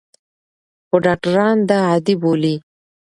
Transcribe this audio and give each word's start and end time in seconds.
خو 0.87 0.95
ډاکټران 1.05 1.57
دا 1.69 1.77
عادي 1.89 2.15
بولي. 2.21 2.55